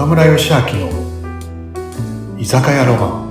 [0.00, 3.30] 岡村義明の居酒屋ロマン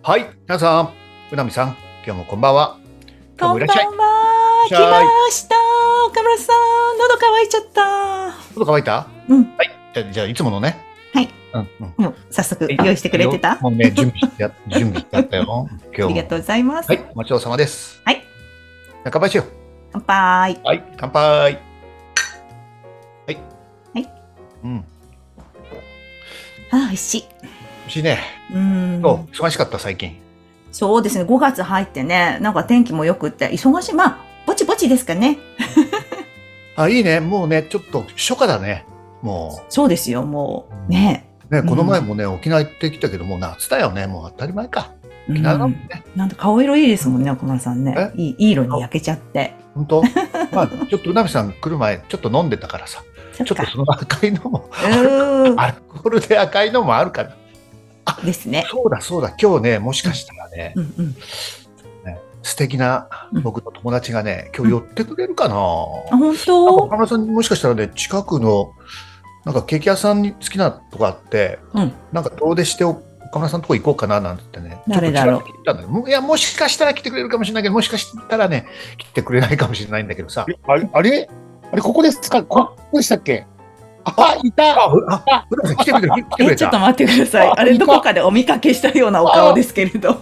[0.00, 0.92] はい、皆さん、
[1.32, 2.78] うなみさん、今日もこんばんは。
[3.36, 3.86] こんばんいらっしゃい。
[3.86, 3.92] は。
[4.68, 5.56] 来いらっしゃいました。
[6.06, 8.26] 岡村さん、喉乾いちゃった。
[8.54, 9.08] 喉乾いた？
[9.28, 9.56] うん。
[9.56, 9.70] はい。
[9.92, 10.78] じゃあ、じゃあいつものね。
[11.12, 11.28] はい。
[11.52, 12.04] うん、うん。
[12.04, 15.68] もう早速用意してくれてたもうね、準備してや、準備しったよ。
[15.68, 16.08] あ 今日も。
[16.10, 16.88] りがとうございます。
[16.88, 18.00] はい、お待ちどうさまです。
[18.04, 18.25] はい。
[19.06, 19.44] じゃあ乾杯しよ
[19.92, 20.54] 乾杯。
[20.54, 20.60] う。
[20.64, 21.22] はい、乾杯。
[21.30, 21.60] はい。
[23.94, 24.10] はい。
[24.64, 24.84] うん。
[26.72, 27.24] あ、美味しい。
[27.40, 27.48] 美
[27.84, 28.18] 味しいね。
[28.52, 29.00] うん。
[29.00, 30.16] そう、忙しかった、最近。
[30.72, 31.24] そうですね。
[31.24, 33.92] 5月入ってね、なんか天気も良くって、忙しい。
[33.92, 35.38] まあ、ぼちぼちですかね。
[36.74, 37.20] あ、いいね。
[37.20, 38.86] もうね、ちょっと初夏だね。
[39.22, 40.90] もそうですよ、もう。
[40.90, 41.28] ね。
[41.48, 41.54] う。
[41.54, 44.08] ね、うんこの前もね、沖縄行ってきたけど、もう夏だよね。
[44.08, 44.95] もう当たり前か。
[45.28, 45.42] うん。
[45.42, 45.56] な
[46.26, 48.20] んと顔色いいですもんね、岡村さんねえ？
[48.20, 49.54] いいいい色に焼けちゃって。
[49.74, 50.02] 本当？
[50.52, 53.02] まあ、ちょっとうなみさん来る前、ちょっと飲んでたからさ。
[53.36, 53.66] ちょっと。
[53.66, 54.70] その赤いのも。
[55.58, 57.36] アルコールで赤いのもあるかな。
[58.24, 58.64] ですね。
[58.70, 61.16] そうだそうだ、今日ね、もしかしたらね、うんうん。
[62.42, 65.56] 素敵なうん僕の友達がね、今日寄ってくれるかな。
[65.56, 66.64] あ、本当？
[66.66, 68.72] 岡村さんにもしかしたらね、近くの、
[69.44, 71.92] なんかケーキ屋さんに好きなとこあって、うん。
[72.12, 72.84] なんか遠出して
[73.36, 75.42] 岡村さんのとこ行こうかななんて言ってね、誰だろ
[76.04, 78.66] ういや、もしかしたら来てくれるかもしれないけど、もしかしたらね、
[78.96, 80.46] 来てくれないかもしれないんだけどさ。
[80.66, 81.28] あれあれ？
[81.70, 82.42] あれ、ここですか？
[82.42, 83.46] ここでしたっけ？
[84.04, 86.56] あ、いたあ、ふあ、うなみさん来てくれた、来てくえ、れた。
[86.56, 87.48] ちょっと待ってください。
[87.48, 90.16] ああれ、どこかでお見かけしたようなお顔ですけれど。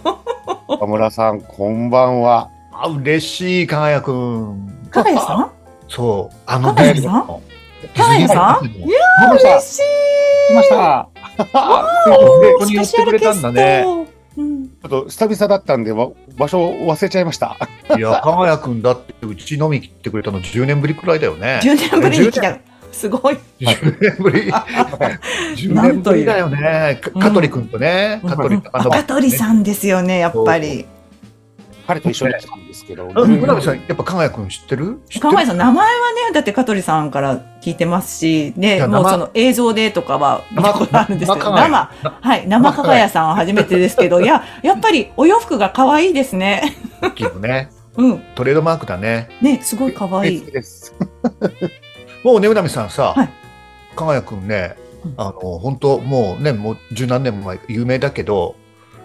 [0.67, 2.49] 岡村さん、こんばんは。
[2.73, 4.89] あ、嬉しい、かがやくん。
[4.89, 5.51] かがやさん？
[5.87, 7.41] そう、あのかがやさん？
[7.93, 9.49] ディズニーかがやさんディズニー来ました。
[9.49, 9.81] 嬉し
[10.49, 11.09] 来ました。
[11.35, 12.67] ここい。
[12.67, 13.83] に寄ってくれたんだね。
[13.83, 14.41] ト。
[14.41, 14.67] うん。
[14.67, 17.57] ちょっと久々だったんで、わ場所を忘れちゃいました。
[17.97, 21.59] いや、かがやくんだってうち飲み来てくれたの10年ぶりくらいだよね。
[21.63, 22.57] 10年ぶりに来た。
[22.91, 23.37] すごい。
[23.59, 24.51] 10年ぶり。
[25.55, 27.01] 10年ぶりだよね。
[27.19, 28.21] 香取くんとね。
[28.25, 30.85] 香取あの香取さんですよね、やっぱり。
[31.87, 33.11] 彼と一緒に来たんですけど。
[33.13, 34.99] うん村部さん、やっぱかがやくん知ってる？
[35.09, 35.19] 知ってる？
[35.21, 35.91] かがやさん、名前は
[36.27, 41.91] ね、だって香取さんから聞いてますし、いね、もうその映像でとかは見たことあるんですけど、生生、
[42.21, 46.75] はい、生かがやさんは初めてですけど、いや、やっぱりお洋服が可愛いですね。
[47.01, 47.69] さっきのね。
[47.97, 48.23] うん。
[48.35, 49.29] トレードマークだね。
[49.41, 50.45] ね、すごい可愛い。
[50.45, 50.93] です。
[52.23, 53.29] もうね、うなみさんさはい、
[53.95, 54.75] かがやくんね
[55.05, 58.55] うん、あの、本当もうね、もう十何年も前、有名だけど、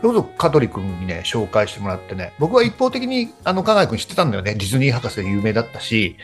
[0.00, 4.54] それこそ香取君にね、紹介してもらってね、僕は一方的に、あの、かがやくん知ってたんだよね。
[4.54, 6.16] ディズニー博士で有名だったし、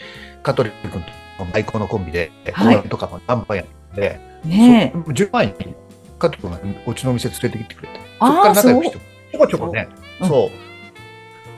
[0.42, 2.82] 香取君と最高のコンビで、はい。
[2.88, 4.98] とかも何杯やって、ねえ。
[4.98, 5.53] そう10前に
[6.19, 8.98] 香取君がうちのお店連れてきてくれて、そこから仲良くして、
[9.32, 9.88] ちょこちょこね、
[10.20, 10.28] そう。
[10.28, 10.50] そう、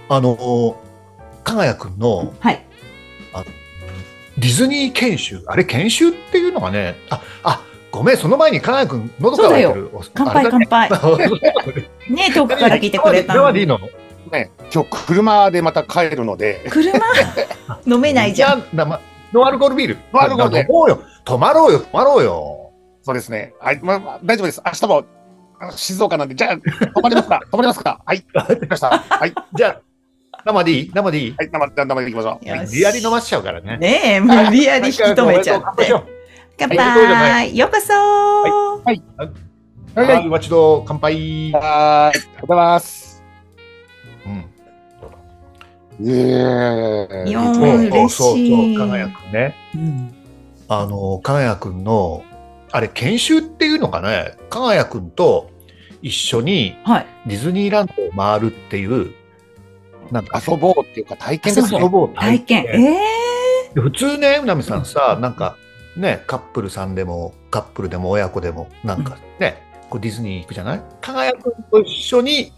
[0.08, 0.82] あの、
[1.44, 2.64] かがやくんのはい。
[4.38, 9.90] ディズニー研修、あれ研修っていうのがね、あ、あ、ごめん、その前にかがやくん、喉乾いてる。
[10.14, 10.90] 乾杯乾杯。
[12.08, 13.78] ね遠くから聞いてくれたのの？
[14.30, 17.00] ね、今日車でまた帰るので、車？
[17.86, 18.64] 飲めないじゃん。
[18.74, 19.98] ノンアルコールビール。
[20.12, 20.60] ノンアルコールで。
[20.60, 21.02] 飲もうよ。
[21.24, 22.72] 泊まろうよ、泊まろうよ。
[23.02, 23.54] そうですね。
[23.60, 24.62] はい、まあまあ、大丈夫です。
[24.64, 25.04] 明日も
[25.74, 26.58] 静岡なんで、じゃあ、
[26.94, 27.40] 泊まりますか？
[27.50, 28.00] 泊まりますか？
[28.04, 28.90] はい、わかりました。
[28.90, 29.80] はい、じゃあ、
[30.44, 30.90] 生でいい？
[30.94, 31.34] 生でいい？
[31.36, 32.48] はい、生生で行きましょう。
[32.48, 32.76] よし。
[32.76, 33.78] リアリ飲ましちゃうからね。
[33.78, 35.92] ねえ、無理やり引き止めちゃって。
[36.58, 37.56] 乾杯。
[37.56, 37.92] ようこそ。
[37.92, 39.02] はい。
[39.16, 39.28] は、
[40.06, 41.52] はいい、お待ちどう、乾杯。
[41.52, 43.24] はーい、ありがとうございます。
[44.26, 46.06] うん。
[46.06, 47.32] イエーイ。
[47.32, 48.32] よーそうそう嬉そ
[48.74, 49.54] うかがやくんね。
[49.74, 50.14] うん
[50.68, 52.22] あの、かがやくんの、
[52.70, 55.50] あれ、研修っていうのがね、かがやくんと
[56.02, 57.06] 一緒にはい。
[57.26, 59.14] ディズニーランドを回るっていう、
[60.12, 61.80] なんか遊ぼうっていうか体験ですね。
[61.80, 62.64] 遊ぼう体験。
[62.68, 62.94] え
[63.70, 65.56] えで普通ね、うなみさんさ、なんか
[65.96, 70.82] ね、カップルさんでも、カップルでも親子でも、なんかね、こうディズニー行くじゃない？
[71.00, 72.52] かがやくんと一緒に、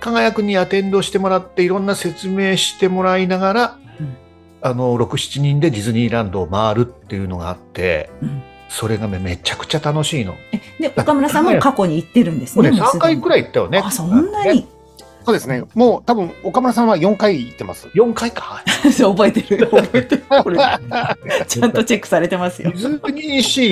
[0.00, 4.16] かがやくんにアテンドしてもらって、いろんな説明してもらいながら、うん
[4.60, 10.34] あの、6、7人でディズニーランドを回るっていうのがあって、うんそれがね、めちゃくちゃ楽しいの。
[10.52, 12.76] えで、岡村さんも過去に行ってるんですこれね。
[12.78, 13.78] もうす3でに回くらい行ったよね。
[13.82, 14.66] あ、そんなに？
[15.24, 15.62] そうですね。
[15.74, 17.88] もう多分岡村さんは4回行ってます。
[17.94, 18.62] 4回か。
[18.92, 19.68] 覚えてる。
[19.70, 20.22] 覚えてる。
[21.48, 22.80] ちゃんとチェックされてますよディ。
[22.80, 23.62] ズニーシ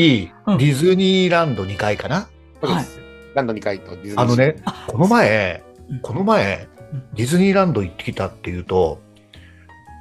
[0.47, 2.29] ー、うんディズニーランド2回かな。
[2.63, 3.01] そうです。
[3.35, 4.57] ランド2回とディズニーあのね、
[4.87, 9.01] この前うん、この前うん、ディズニーランド行ってきたっていうと、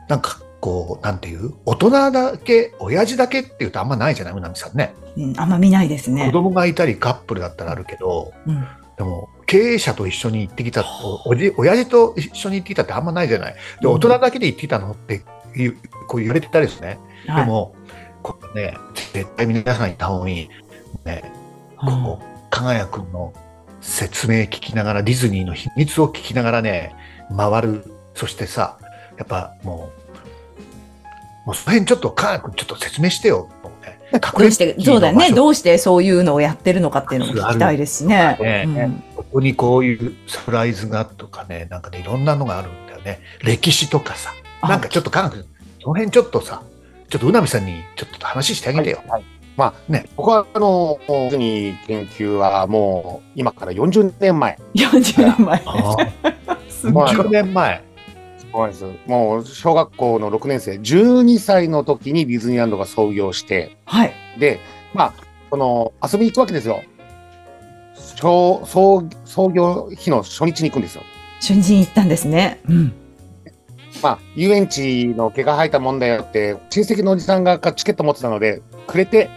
[0.07, 1.53] なんかこう、なんていう？
[1.65, 4.33] 大人だけ、親父だけっていうとあんまないじゃない？
[4.33, 4.93] うなみさんね。
[5.17, 6.25] うんあんま見ないですね。
[6.27, 6.31] 子。
[6.31, 8.67] 供がいたりカップルだったらあるけど、うん。
[8.97, 13.53] でも、経営者と一緒に行ってきたと、おじ、親父と一緒に行ってきたってあんまないじゃない？
[13.81, 13.93] で、うん。
[13.93, 15.23] 大人だけで行ってきたのって
[15.55, 16.99] いう、こう言われてたですね。
[17.27, 17.45] はい。
[17.45, 17.75] でも、
[18.23, 18.77] ここね、
[19.13, 20.49] 絶対皆さん行った方がいい。
[21.05, 21.31] ね、
[21.77, 23.33] こう、輝くんの
[23.81, 26.95] 説明聞きながら、ディズニーの秘密を聞きながらね、
[27.35, 27.83] 回る。
[28.13, 28.77] そしてさ、
[29.17, 29.91] やっぱも
[31.45, 33.49] う、もうその辺ちょっと、輝くんちょっと説明してよ。
[33.61, 35.29] もうねどうして、そうだよね。
[35.31, 38.37] うどうしてそういうのをやってるのかっていうのも聞きたいですしね。
[38.39, 43.19] ねうんここにこういうサプライズがとかね、なんかね、いろんなのがあるんだよね。
[43.43, 44.31] 歴史とかさ、
[44.61, 45.45] あなんかちょっと科学、
[45.81, 46.61] その辺ちょっとさ、
[47.09, 49.03] ちょっとうなみさんにちょっと話してあげてよ。
[49.07, 55.63] はいまあね僕はあのディズニー研究はもう今から40年前40年前。
[55.65, 55.95] あ
[56.69, 57.09] すごい。
[57.09, 57.83] 10年前。
[58.51, 64.13] そうですもう小学校の6年生12歳の時にディズニーランドが創業してはい。
[64.39, 64.59] で
[64.93, 65.13] まあ
[65.49, 66.81] その遊びに行くわけですよ
[67.95, 71.03] 創創創業日の初日に行くんですよ
[71.41, 72.61] 初日に行ったんですね。
[72.69, 72.93] うん。
[74.01, 79.29] まあ遊園地の毛が生えたもんだよって親戚のおじさんがチケット持ってたのでくれて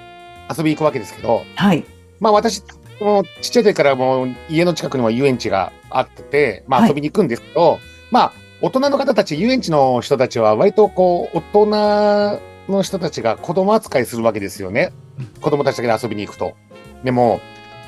[0.50, 1.84] 遊びに行くわけですけどはい。
[2.20, 2.62] まあ私、
[3.00, 7.78] もうちっちゃい時からもう家の近くにも遊園地があってて、まはいあ遊びに行くんですけど、
[8.10, 12.40] まあ大人の方たち、遊園地の人たちは割とこう、大人
[12.72, 14.92] の人たちが子供扱いするわけですよね。
[15.40, 16.56] 子供たちだけで遊びに行くと。
[17.04, 17.40] でも、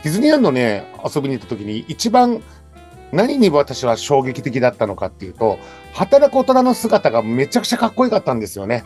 [0.05, 2.41] ディズニーランドね、遊びに行った時に一番
[3.13, 5.59] 何に私は衝撃的だったのかっていうと、
[5.93, 8.85] 働く大人の姿がめちゃくちゃかっこよかったんですよね。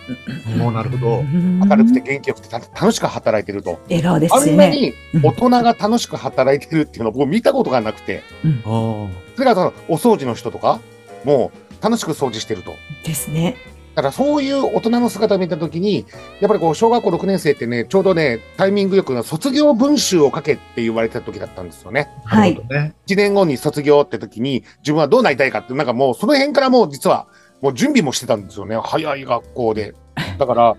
[0.56, 1.22] もうなるほど。
[1.22, 3.78] 明るくて元気よくてた楽しく働いてると。
[3.88, 4.54] 笑顔であすね。
[4.54, 10.80] んなに大人が楽しく働いてるっていうのを僕見たことがなくて、それからそのお掃除の人とか
[11.24, 12.74] もう楽しく掃除してると。
[13.04, 13.56] ですね。
[13.94, 16.04] だからそういう大人の姿を見たときに、
[16.40, 22.08] やっぱりこう小学校6年生ってね、ちょうどね、タイミングよく卒業文集を書けって言われた時だったんですよね。
[22.24, 22.62] はないる。
[22.62, 22.94] ほどね。
[23.06, 27.28] 1年後に卒業って時に自分はどうなりたいかって、なんかもうその辺からもう実は
[27.62, 28.76] もう準備もしてたんですよね。
[28.76, 29.94] 早い学校で。
[30.38, 30.76] だから、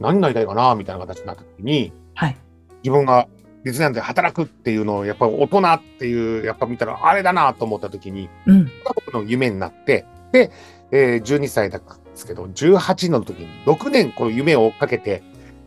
[0.00, 2.36] 何になりたいかなみたいな形になった時に、はい。
[2.82, 3.28] 自分が
[3.64, 8.70] ディズニーランドで働くっていうのをやっぱり大人っていう、やっぱ見たらあれだなと思った時に、うん。
[8.84, 10.50] 僕の夢になって、で、
[10.90, 15.22] えー12歳だったんですけど、18の時に6年この夢を追っかけて、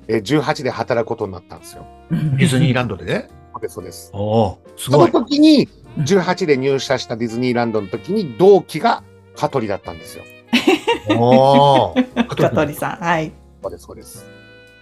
[0.08, 1.86] えー18で働くことになったんですよ。
[2.10, 3.30] ディズニーランドでね？
[3.54, 4.12] そうです、そうです。
[4.14, 5.12] おお、すそのごい。
[5.12, 5.66] 時に、
[5.98, 9.04] うん18で入社したディズニーランドの時に同期が
[9.36, 10.24] 香取だったんですよ。
[11.10, 11.96] おお。
[12.36, 13.04] 香取さん。
[13.04, 13.32] はい。
[13.62, 14.26] そうです、そうです。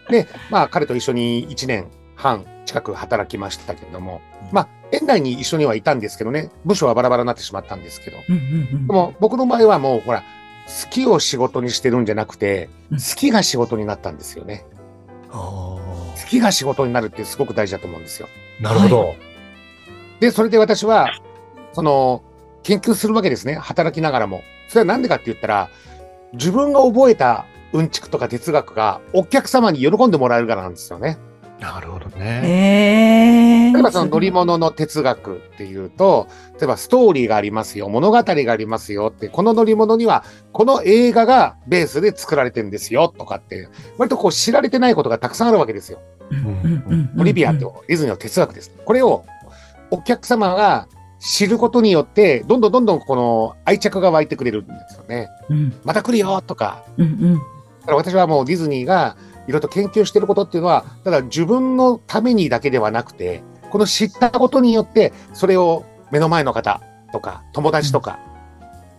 [0.10, 4.22] で、まあ、彼と一緒に1年半近く働きましたけれども、
[4.52, 10.24] まあ、園内に一緒にはいたんですけどね、部署はバラバラになってしまったんですけど、でも僕の場合はもう、ほら、
[10.68, 14.66] 好きを仕事にしてるんじゃなくて、うん好きが仕事になったんですよね。
[15.32, 15.80] お好
[16.30, 18.30] きが仕事になるってすごく大事だと思うんですよ。
[18.60, 19.16] ーなるほど。
[20.20, 21.10] で、それで私は、
[21.74, 22.24] その、
[22.64, 23.56] 研究するわけですね。
[23.56, 24.42] 働きながらも。
[24.70, 25.70] それはなんでかって言ったら、
[26.34, 31.18] 自分が覚えたうんちくとか哲学がお客様に喜んでもらえるからなんですよね。
[31.60, 32.20] なるほどうん。
[32.20, 32.42] ね。
[32.44, 33.37] ええ。
[33.78, 36.28] 例えばその乗り物の哲学っていうと、
[36.60, 46.00] 例えばストーリーがありますよ、物語がありますよって、この乗り物にはこの映画がベースで作られてるんですよとかって、割とこう知られてないことがたくさんあるわけですよ。
[46.32, 48.72] うんうんうんトリビアってディズニーの哲学です。
[48.84, 49.26] これを
[49.92, 50.88] お客様が
[51.20, 55.30] 知ることによって、どんどんどんどんこの愛着が湧いてくれるんですよね。
[55.50, 56.84] うんまた来るよとか。
[56.98, 57.34] うんうん。
[57.36, 57.40] だ
[57.86, 59.18] から私はもうディズニーが
[59.48, 66.82] いろいろと研究してることっていうのは、ただ自分のためにだけではなくて、この知ったことによって、それを目の前の方
[67.12, 68.20] とか、友達とか、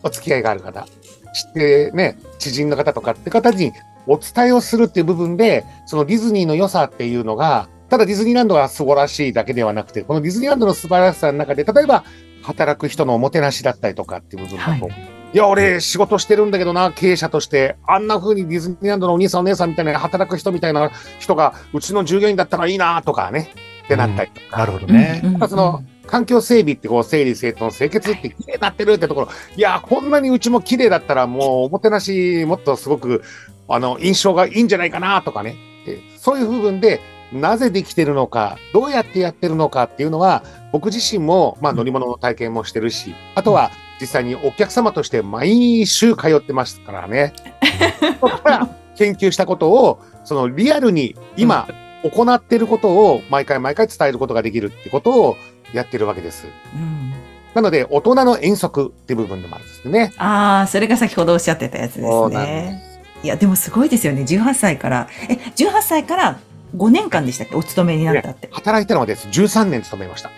[0.02, 0.86] お付き合いがある方、
[1.34, 3.72] 知ってね、知人の方とかって方に
[4.06, 12.04] お伝えをするっていう部分で、そのディズニーの良さっていうのが、ただディズニーランドが素晴らしいだけではなくて、このディズニーランドの素晴らしさの中で、例えば
[12.42, 15.18] 働く人のおもてなしだったりとかっていう部分だと、はい。
[15.34, 23.50] いや、俺、仕事してるんだけどな、経営者として、あんな風にディズニーランドのお兄さんお姉さんみたいな働く人みたいな人が、うちの従業員だったらいいな、とかね、
[23.88, 24.58] ってなったりとか。
[24.58, 25.20] なるほどね。
[25.24, 33.22] うんうんまあその環境整備ってこう整理整頓清潔って綺麗になってるってところいやこんなにうちも綺麗だったらもうおもてなしもっとすごく
[33.68, 40.42] あの印象がいいんじゃないかなとかねでそういう部分でなぜできてるのかどうやってやってるのかっていうのは
[40.72, 47.34] 僕自身も、まあ、乗り物の体験もしてるしあとは実際にお客様として毎週通ってましたからね。
[48.20, 51.68] そこから研究したことをそのリアルに今
[52.04, 55.36] 行っていることを毎回毎回伝えることができるってことを
[55.72, 56.46] やってるわけです。
[56.74, 57.12] うん
[57.54, 60.12] なので、大人の遠足っていう部分でもあるんですね。
[60.18, 62.82] ああ、それが先ほどおっしゃってたやつですね。
[63.24, 64.22] いや、でもすごいですよね。
[64.22, 65.08] 18歳から。
[65.28, 66.38] え、18歳から
[66.76, 67.56] 5年間でしたっけ？
[67.56, 68.48] お勤めになったって。
[68.52, 70.30] 働いたのはです、13年勤めました。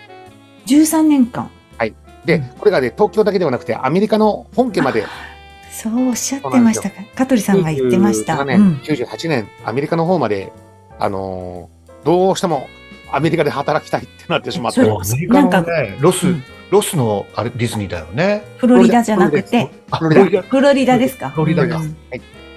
[0.67, 1.51] 13年間。
[2.25, 5.05] で、うんこれがね、東京だけではなくて、アメリカの本家まで、
[5.71, 6.95] そうおっしゃってましたか。
[7.15, 8.35] 香取さんが言ってました。
[8.35, 8.75] 97う年、ん。
[8.83, 10.51] 98年、アメリカの方まで、
[11.01, 12.67] あのーどうしても
[13.11, 18.43] アメリカで働きたいってなってしまってそ、れアメリカのなんね、ロス、うんロスのあれディズニーだよね。
[18.55, 20.09] フロリダじゃなくて、あ、フ
[20.61, 21.29] ロリダですか？
[21.29, 21.95] フロリダですうん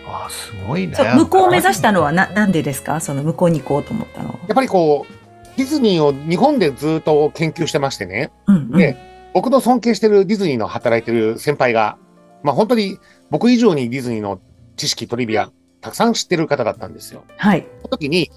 [0.07, 0.95] あ、すごいね。
[1.17, 3.01] 向こうを目指したのはな、なんでですか？
[3.01, 4.35] その向こうに行こうと思ったのは。
[4.47, 8.71] やっぱりこう、ディズニーを日本でずっと研究してましてね、うんうん。
[8.71, 8.97] で
[9.35, 11.99] 僕の尊敬してるディズニーの働いてる先輩が、
[12.45, 12.99] まあ本当に
[13.31, 14.41] 僕以上にディズニーの
[14.77, 15.51] 知識、トリビア、
[15.85, 17.25] たくさん知ってる方だったんですよ。
[17.37, 17.67] はい。
[17.83, 18.31] その時に、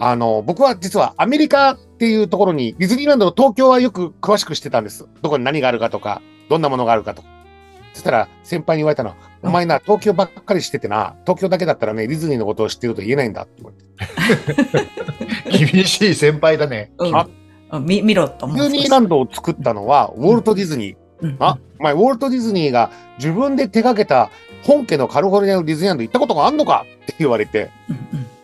[0.00, 5.06] あの、僕は実はアメリカっていうところに、ディズニーランドの東京はよく詳しく知ってたんです。
[5.22, 6.20] どこに何があるかとか、
[6.50, 7.28] どんなものがあるかとか。
[7.92, 13.72] そしたら先輩に言われたのは、お前な、東京ばっかり知っててな、東京だけだったらね、ディズニーのことを知ってると言えないんだって言わ
[15.48, 15.72] れて。
[15.72, 16.90] 厳しい先輩だね。
[16.98, 17.28] うんあ
[17.70, 18.58] うん見、見ろと思う。
[18.58, 20.96] ディズニーランドを作ったのは、ウォルト・ディズニー。
[21.20, 24.30] うんあ、お前、ウォルト・ディズニーが自分で手掛けた
[24.64, 27.70] 本家のカリフォルニアのディズニーランド行ったことがあんのかって言われて、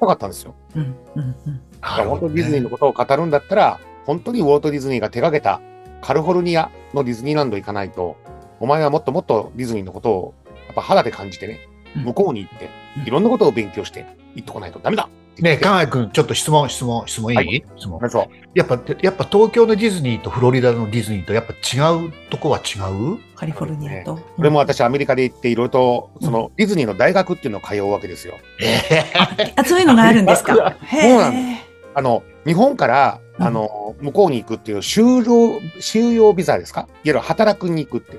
[0.00, 0.54] よかったんですよ。
[0.76, 5.61] うんうんうんだから本当にディズニーのことを語るんだったら、本当にウォート・ディズニーが手掛けた
[6.00, 8.16] カリフォルニアのディズニーランド行かないと、
[8.61, 10.35] お前はもっともっとディズニーのことを
[10.66, 11.59] やっぱ肌で感じてね、
[11.97, 12.71] 向こうに行って、
[13.04, 15.09] いろんなことを勉強して行ってこないとダメだ
[15.41, 15.57] ねえ。
[15.57, 18.11] かがやくん、ちょっと質問、質問、質問いい、はい質問。
[18.11, 22.12] そうやっぱ、やっぱ東京のディズニーとフロリダのディズニーとやっぱ違う？
[22.29, 22.79] とこは違
[23.15, 23.19] う？
[23.35, 24.17] カリフォルニアと。
[24.17, 28.35] これも私アメリカで行っていろいろと、そのディズニーの大学っていうのを通うわけですよ。
[28.61, 30.77] ええあ、そういうのがあるんですか？
[30.83, 31.62] へ そうなんえ。
[31.95, 36.83] あの、日本から、うんあの、向こうに行くっていう就労、収容ビザですか？
[36.83, 38.19] いわゆる働くに行くって。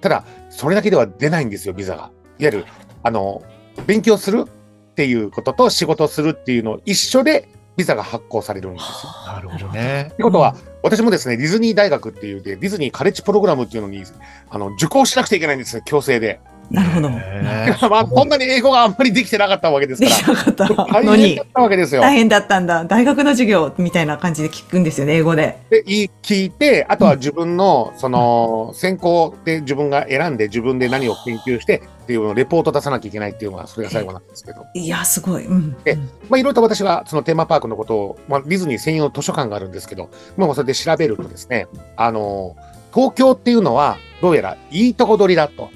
[0.00, 2.02] ただ、それだけでは出ないんですよ、ビザが。
[2.02, 2.64] いわゆる、
[3.02, 3.42] あの、
[3.86, 4.44] 勉強する
[4.92, 9.32] っていうことと仕事をするっていうのを一緒で、ビザが発行されるんですよ。
[9.32, 10.16] なるほどねっ。
[10.16, 14.04] てことは、私もですね、ディズニー大学っていうで、ディズニーカレッジプログラムっていうのに、
[14.50, 16.40] あの、受講しなくちゃいけないんですよ、強制で。
[16.70, 17.10] なるほど。
[17.10, 20.68] え えまあ、こんなに英語があんまりできてなかったわけですでかきなかった
[21.02, 22.00] のに変だっ、たわけですよ。
[22.00, 22.84] 大変だったんだ。
[22.84, 25.58] 大学の授業みたいな感じで聞くんですよね、英語で。
[25.70, 34.64] で、い聞いて、あとは自分の、その、専攻で自分が選んで、自分で何を研究してっていうのをレポート出さなきゃいけないっていうのが、それが最後なんですけど。
[34.74, 35.46] いや、すごい。
[35.46, 35.76] うん。
[35.84, 41.66] えうんまあ、いろいろと私は、そのテーマパークのことを、まあ、ディズニー専用図書館があるんですけど、まあ、それで調べるとですね、
[41.96, 42.56] あの、
[42.94, 45.70] 東京っていうのは、どうやらいいとこ取りだと。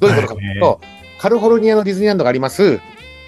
[0.00, 0.80] うんどういうことかというと、
[1.18, 2.78] カリフォルニアのディズニーランドがあります。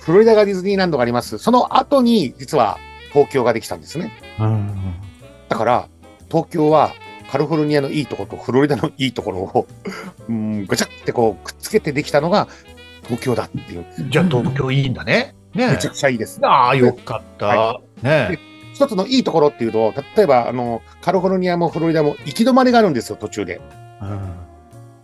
[0.01, 1.39] フロリダがディズニーランドがあります。
[1.39, 2.79] その後に、実は
[3.13, 4.13] 東京ができたんですね。
[4.39, 4.95] うん
[5.49, 5.89] だから、
[6.31, 6.93] 東京は
[7.31, 9.67] カリフォルニアのいいところとフロリダのいいところを、
[10.29, 12.49] うん、ぐちゃってこうくっつけてできたのが
[13.05, 13.87] 東京だっていう。
[14.09, 15.35] じゃあ東京いいんだね。
[15.55, 16.39] ねめちゃくちゃいいです。
[16.43, 17.47] ああ、よかった。
[17.47, 18.39] はね
[18.75, 23.61] 一つのいいところっていうと、例えば、あの、カリフォルニアもフロリダも行き止まりがあるんですよ、途中で。
[24.01, 24.48] うん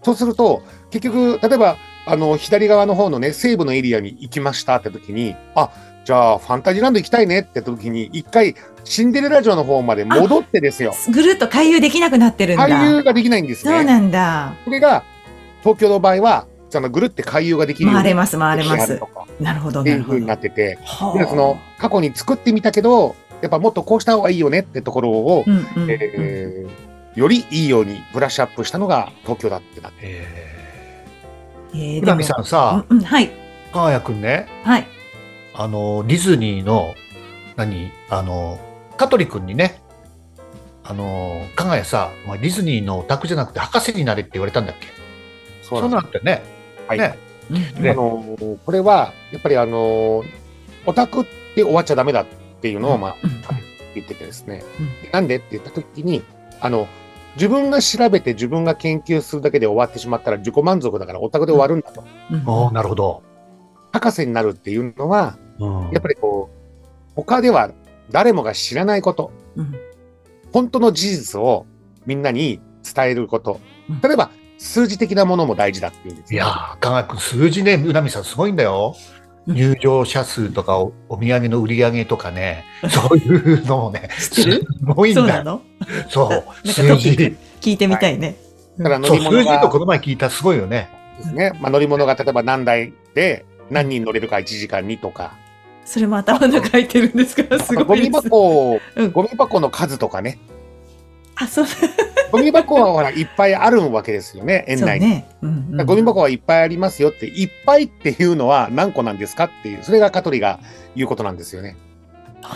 [0.05, 5.71] そうすると、結局、例えば、あの、左側の方のね、西部のエリアに行きましたって時に、あ、
[6.05, 10.95] じゃあ、ファンタジーランド行きたいねって時に、一回、シンデレラ城の方まで戻ってですよ。
[11.11, 12.69] ぐるっと回遊できなくなってるんだ。
[12.69, 13.73] 回遊ができないんですね。
[13.73, 14.55] そうなんだ。
[14.67, 15.03] これが、
[15.63, 19.01] 東京の場合は、そのぐるって回遊ができる回れます、回れます
[19.41, 20.35] なるほど、ってないるほどう風にな。
[20.35, 29.99] ってて、はでその過去に作ってみたけど、やっぱもっとこうした方がいいよねってところを、うんうんうんえーよりいいようにブラッシュアップしたのが東京だってなって。
[30.03, 30.65] ええー
[31.75, 33.29] でもえ浦見さんさ、うんうんはい、
[33.73, 34.87] かがやくんね、はい。
[35.55, 36.95] あの、ディズニーの、
[37.57, 38.61] 何あの、
[38.97, 39.83] 香取くんにね、
[40.85, 44.87] あの、かがやさ、お前ディズニーのオタクじゃなくて博士になれって言われたんだっけ？
[45.63, 46.43] そそうなんだよね。
[46.87, 47.19] はいね。
[47.51, 50.25] あのーこれは、やっぱりあのー
[50.87, 51.25] オタクっ
[51.57, 52.27] て終わっちゃダメだっ
[52.61, 53.31] ていうのを、まあ、うん
[53.97, 54.63] 言っててですね。
[54.79, 56.23] うんなんでって言ったときに、
[56.61, 56.87] あの、
[57.37, 62.05] 自分が調べて自分が研究するだけで終わってしまったら自己満足だからオタクで終わるんだと。
[62.31, 63.23] うんおーなるほど。
[63.93, 67.71] 博士になるっていうのは、うんやっぱりこう、他では
[68.11, 69.75] 誰もが知らないこと、うん
[70.53, 71.67] 本当の事実を
[72.07, 72.61] みんなに
[72.95, 73.61] 伝えること
[73.91, 74.01] うん。
[74.01, 78.95] 例えば、数字的なものも大事だっていうんですよいやー、かがやくん、数字ね、浦見さんすごいんだよ。
[78.97, 85.61] うん入場者数とかおお土産の売り上げとかね、そういうのもね、すごいんだよ。
[86.09, 87.37] そう 数字。
[87.61, 88.37] 聞いてみたいね。
[88.79, 90.89] だから乗り物が数字とこの前聞いたらすごいよね。
[91.19, 91.53] ですね。
[91.61, 95.33] まあ、乗り物が例えば何台で何人乗れるか1時間にとか、
[95.85, 98.23] それも頭の中入ってるんですから、すゴミごいです。
[98.23, 100.39] 箱、うんゴミ箱の数とかね。
[101.37, 101.67] あ、そう、
[102.33, 105.07] ゴミ箱はほらいっぱいあるわけですよね、 園内に。
[105.07, 105.27] ね。
[105.43, 110.61] うんうんゴミ箱はいっぱいありますよって、いっぱいっていうのは何個なんですかっていう、それが香取が
[110.97, 111.77] 言うことなんですよね。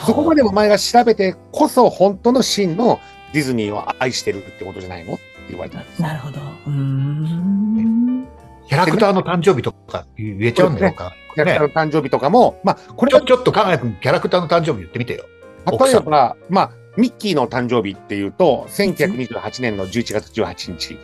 [0.07, 3.01] そこまでお前が調べてこそ本当の真の
[3.33, 5.19] ディズニーを愛してるってことじゃないの？
[5.49, 6.03] 言われたんです。
[6.03, 6.41] なるほど。
[6.41, 8.29] うーん。
[8.69, 11.15] キャラクターの誕生日とか言えちゃうんだよか。
[11.35, 15.25] キャラクターの誕生日とかも、まあ、これがちょ、ちょっと、かがやくん、キャラクターの誕生日言ってみてよ。
[15.67, 20.99] 例えば、まあ、ミッキーの誕生日っていうと、1928年の11月18日。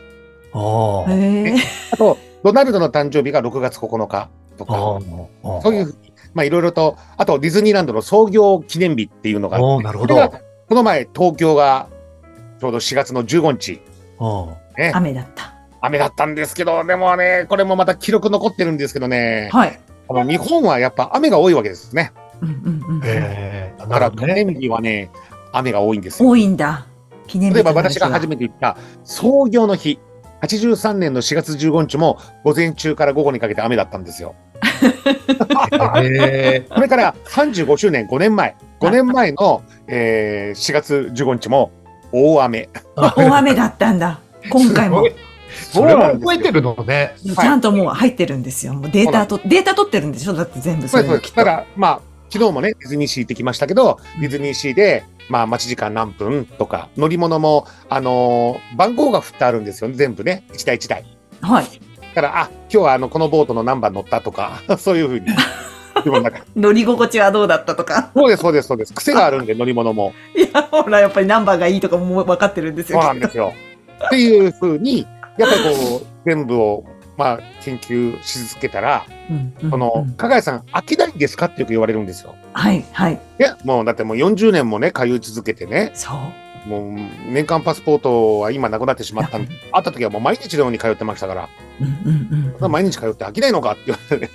[0.52, 1.54] あへえ。
[1.92, 4.28] あと、ドナルドの誕生日が6月9日
[4.58, 5.60] とか、あ。
[5.62, 11.88] そういうふうに、まあいろいろと、あとディズニーランドの創業記念日っていうのがあってなるほどそれがこの前、東京が
[12.64, 13.82] ちょうど4月の15日、
[14.18, 14.82] うん。
[14.82, 15.52] ね、雨だった。
[15.82, 19.78] 雨だったんですけど、でもね、これもまた記録残ってるんですけどね、はい。
[20.08, 22.12] あの日本はやっぱ雨が多いわけですね。
[22.40, 23.02] うんうんうん。
[23.04, 25.10] ええだから記念日はね、
[25.52, 26.28] 雨が多いんですよ。
[26.30, 26.86] 多いんだ。
[27.26, 29.98] 記念日例えば私がめ初めて言った創業の日、
[30.40, 34.34] 83年の4月15日も午前中から午後にかけて雨だったんですよ。
[36.02, 41.70] えそれから35周年5年前、5年前の、えー4月15日も
[42.16, 42.68] 大雨。
[42.96, 44.20] 大雨だったんだ。
[44.48, 45.04] 今回も。
[45.72, 47.14] それも覚えてるのね。
[47.24, 48.74] ちゃんともう入ってるんですよ。
[48.74, 50.32] もうデータと、データ取ってるんでしょ？
[50.34, 51.32] だって全部そそうです。
[51.32, 61.04] ただ、まあ、昨日もね、ディズニーシー行ってきましたけど、ディズニーシーで、まあ、待ち時間何分とか、乗り物も、あのー番号が振ってあるんですよね、全部ね、一台一台。
[61.40, 61.64] はい。
[62.14, 65.26] だから、あ、今日はあの、このボートの何番乗ったとか、 そういうふうに。
[66.04, 68.10] でもなんか乗り心地はどうだったとか。
[68.14, 68.92] そうです、そうです、そうです。
[68.94, 70.12] 癖があるんで、乗り物も。
[70.36, 73.08] いや、ほら、やっぱりナンバーがいいとかも分かってるんですそうよ。
[73.08, 73.52] なんですよ。
[74.06, 75.06] っていうふうに、
[75.38, 76.84] やっぱりこう、全部を、
[77.16, 79.04] まあ、研究し続けたら、
[79.70, 81.46] このうん、加賀谷さん、飽きないんですか？
[81.46, 82.34] ってよく言われるんですよ。
[82.52, 83.14] はい、はい。
[83.14, 86.10] いや、もう、だってもう40年もね、通い続けてね、そ
[86.66, 86.68] う。
[86.68, 86.94] もう、
[87.30, 91.48] 年間パスポートは今なくなってしまったんで、会った時はもう毎日のように通ってましたから、
[91.80, 92.72] うんうんうん。
[92.72, 94.30] 毎日通って飽きないのかって言われて、で、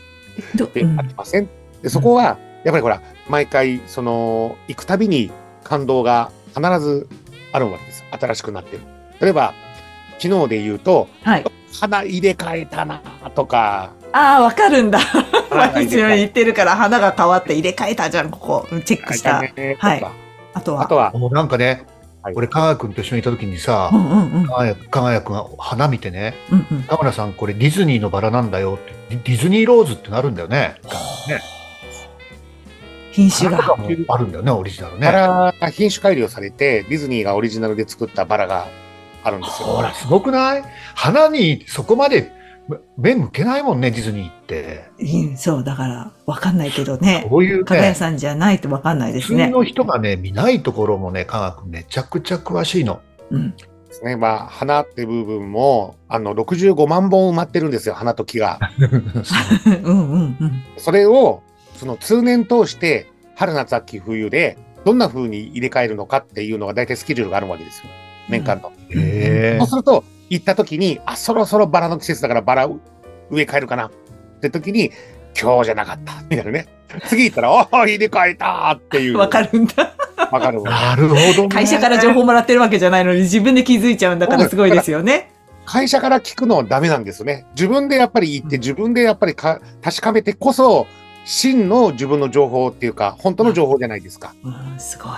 [0.55, 1.49] どうん飽きません。
[1.81, 5.31] で、そこは、やっぱりほら、毎回、その、行くたびに
[5.63, 7.07] 感動が必ず
[7.51, 8.03] あるわけです。
[8.11, 8.83] 新しくなってる。
[9.21, 9.53] 例えば、
[10.19, 11.45] 昨日で言うと、はい。
[11.79, 12.99] 花入れ替えたな
[13.35, 14.99] とか、ああ、わかるんだ。
[15.51, 18.67] 毎日言ってるから花が変わって入れ替えたじゃん、ここ。
[18.71, 19.35] うんチェックした。
[19.35, 19.45] は
[19.95, 20.11] いか
[20.55, 20.81] あとは？
[20.81, 21.85] あとは、もうなんかね、
[22.23, 24.47] はい俺、かがやくんと一緒にいた時にさう、んうんうん。
[24.47, 26.83] かが花見てね、うんうん。
[26.83, 30.75] 田村さん、これディズニーのバラなんだよって、ディディズニーローズってなるんだよね。
[31.27, 31.39] ね
[33.11, 33.75] 品種が。
[34.07, 35.11] あるんだよね、オリジナルバね。
[35.11, 38.67] ラが品種改良されて、ディズニーがオリジナルで作ったバラが
[39.23, 39.67] あるんですよ。
[39.69, 40.63] ほら、すごくない？
[40.95, 42.31] 花にそこまで
[42.97, 44.85] 目向けないもんね、ディズニーって。
[44.99, 47.25] うんそう、だから、わかんないけどね。
[47.29, 49.49] こういうね、かがやさんじゃないとわかんないで普通すね。
[49.49, 53.01] の人がね、見ないところもね、科学めちゃくちゃ詳しいの。
[53.31, 53.51] うん。
[53.55, 54.15] ですね。
[54.17, 58.59] まあ、花って部分も、あの、65万本埋まってるんですよ、花と木が。
[59.83, 60.63] うんうんうん。
[60.77, 61.41] それを、
[61.79, 67.85] その通年通して、春夏秋冬で、どんな風に入れ替えるのかっていうのが大体スケジュールがあるわけですよ。
[68.27, 68.73] 年間の。
[68.89, 72.79] へそうすると、行った時に、あ、そろそろバラの季節だからバラ植
[73.43, 73.91] え替えるかなっ
[74.41, 74.91] て時に、
[75.41, 76.21] 今日じゃなかった。
[76.29, 76.67] みたいなね。
[77.07, 79.17] 次行ったら、おー入れ替えたっていう。
[79.17, 79.95] わかるんだ。
[80.31, 80.61] わかる。
[80.63, 81.49] なるほど、ね。
[81.49, 85.31] 会社から情報もらってるわけじゃないのに自分で気づいちゃうんだからすごいですよね。
[85.65, 87.45] 会社から聞くのはダメなんですよね。
[87.51, 90.87] 自分でやっぱり行って、自分でやっぱりか確かめてこそ、
[91.25, 94.33] 真の自分の情報っていうか、本当の情報じゃないですか。
[94.43, 95.11] うん、すごい。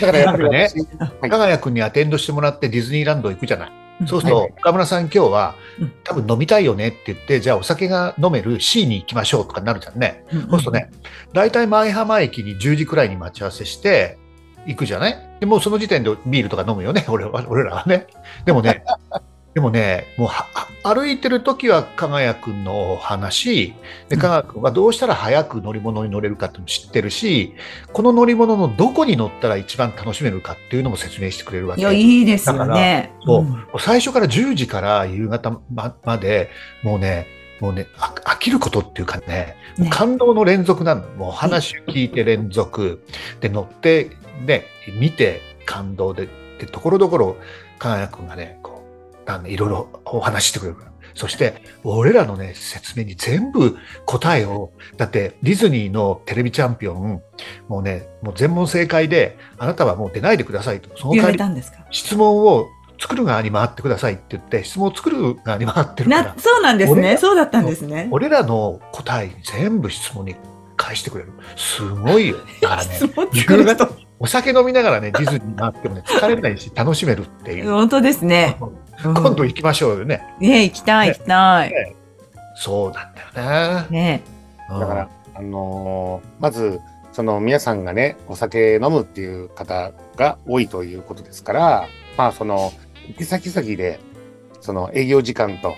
[0.00, 3.72] だからやっぱりなん私、はいかがやくんにアテンドしてもらってディズニーランド行くじゃない。
[4.06, 10.24] そうするはいと、岡村さん今日はうん、多分飲みたいよねって言って、じゃあお酒が飲める C に行きましょうとかになるじゃんね。
[10.32, 10.90] うん、そうするとね、
[11.32, 14.18] 大体舞浜駅に10時くらいに待ち合わせして、
[14.66, 15.38] 行くじゃない？
[15.40, 18.08] でもうその時点でビールとか飲むよね、俺は俺らはね。
[18.44, 18.82] でもね、
[19.54, 20.28] でもね、もう
[20.82, 23.72] 歩いてる時は加賀谷君のお話、
[24.08, 27.54] で、加賀君はどうしたら早く乗り物に乗れるかって知ってるし、
[27.92, 31.82] この乗り物のどこに乗ったら一番楽しめるかっていうのも説明してくれるわけ。
[31.82, 33.12] いや、いいですよね。
[33.24, 36.50] そうもう最初から10時から夕方ままで、
[36.82, 37.28] もうね、
[37.60, 41.02] もうね、あ飽きることっていうかね、ね感動の連続なの。
[41.10, 43.04] もう話を聞いて連続、
[43.40, 44.10] で乗って、
[44.44, 44.64] ね、
[44.98, 47.36] 見て感動で、で、ところどころ、
[47.78, 48.73] かがやくんがね、こう、
[49.26, 50.94] あのいろいろお話ししてくれるから。
[51.14, 57.22] そして、俺らのね、説明に全部答えを、だってディズニーのテレビチャンピオン、
[57.68, 60.90] もうね、もう全問正解で、あなたはもう出ないでくださいと。
[60.96, 62.66] その代わり質問を
[63.00, 67.16] 作る側に回ってくださいって言って、質問を作る側に回ってるからな、、そうなんですね。
[67.16, 68.08] そうだったんですね。
[68.10, 70.34] 俺らの答えに全部質問に
[70.76, 71.32] 返してくれる。
[71.56, 72.38] すごいよ。
[72.60, 72.98] だからね。
[74.20, 77.70] お酒飲みながらね、ディズニー回ってもね、疲れないし、楽しめるっていう。
[77.70, 78.56] 本当ですね。
[79.04, 80.22] うん今度行きましょうよね。
[80.40, 81.72] ね行きたい、行きたい。
[82.56, 83.90] そうなんだよね。
[83.90, 84.22] ね
[84.70, 86.80] うんだから、あのーまず、
[87.12, 92.72] その皆さんがね、お酒飲むっていう方が多いということですから、まあその、
[93.08, 94.00] 行き先々で、
[94.60, 95.74] その営業時間と、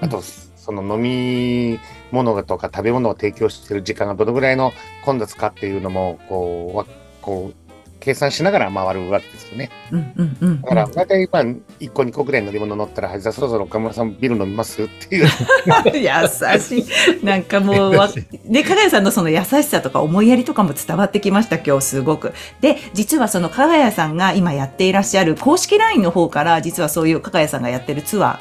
[0.00, 1.78] あと、その飲み
[2.10, 4.72] 物とか食べ物を提供している時間がどのぐらいの
[5.04, 6.86] 混雑かっていうのも、こう、わ
[7.22, 7.65] こう、
[7.98, 9.70] 計算しながら回るわけですよね。
[9.90, 10.60] うんうんうん。
[10.62, 14.82] だから、大体、まあ、1個2個ぐらい乗り物乗ったら、はい、じゃあそろそろ岡村さんビール飲みます？
[14.82, 15.26] っていう。
[15.94, 17.24] 優しい。
[17.24, 18.08] なんかもうわ、
[18.44, 22.32] で、かがやさんのその優しさとか思いやりとかも伝わってきました、今日すごく。
[22.60, 28.40] で、実はそのかがやさんが今やっていらっしゃる公式 LINE の方から、実はそういうかがやさんがやってるツア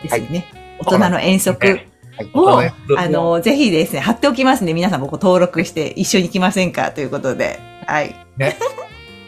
[0.00, 0.46] ーですよね。
[0.80, 6.92] 大人の遠足はいを、はいあの、ぜひですね、貼っておきますんで、皆さんここ登録して一緒に行きませんか？
[6.92, 7.58] ということで。
[7.86, 8.06] はい。
[8.06, 8.56] いいね。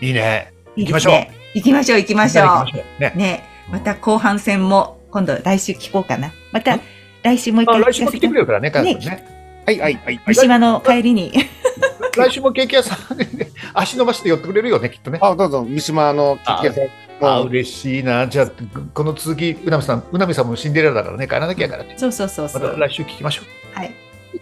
[0.00, 1.14] いいね行きましょう。
[1.54, 3.00] 行きましょう、行きましょう。
[3.00, 3.12] ね。
[3.16, 6.32] ね、また後半戦も、今度来週聞こうかな。
[6.52, 6.80] またん
[7.22, 9.24] 来週もう一あ回来週も来てくれるからね、ね。
[9.64, 10.20] はい、はい、はい。
[10.26, 11.32] 三島の帰りに。
[12.16, 13.26] 来週もケーキ屋さんで
[13.74, 15.18] 足伸ばして寄ってくれるよね、きっとね。
[15.22, 16.84] あ、どうぞ、三島のケーキ屋さん。
[17.20, 18.28] あ、嬉しいな。
[18.28, 18.50] じゃあ、
[18.92, 21.94] この続き、うなみさん、うなみさんもシンデレラだからね、帰らなきゃやからね。
[21.96, 22.62] そうそうそうそう。
[22.62, 23.78] また来週聞きましょう。
[23.78, 23.94] はい。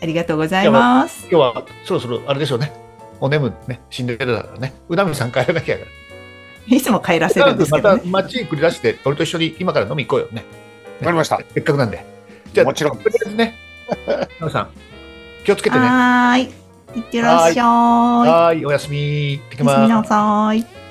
[0.03, 1.27] ありがとうございます。
[1.31, 2.84] 今日はそろそろあれでしょうね。
[3.21, 4.75] お眠ね、シンデレラだからね。
[4.89, 5.91] うなみさん帰らなきゃやか
[6.69, 6.77] ら。
[6.77, 8.01] いつも帰らせるんですまけどね。
[8.01, 10.45] た街に繰り出して、俺と一緒に今から飲み行こうよね。
[11.01, 11.41] わかりました。
[11.53, 12.05] せっかくなんで。
[12.53, 12.99] じゃあ、もちろん。
[12.99, 13.55] とりあえずね、
[14.07, 14.69] うなみさん、
[15.45, 15.87] 気をつけてね。
[15.87, 16.43] はーい。
[16.97, 17.65] いってらっしゃい。
[17.65, 19.33] はーい、おやすみ。
[19.33, 20.84] 行ってきますおやすみなさい。